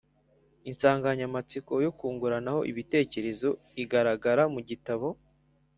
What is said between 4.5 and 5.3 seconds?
mu gitabo